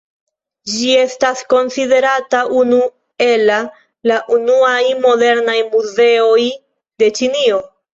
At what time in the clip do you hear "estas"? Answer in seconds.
1.01-1.43